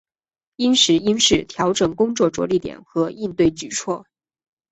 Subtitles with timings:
[0.55, 4.07] 因时因势调整工作着力点和应对举措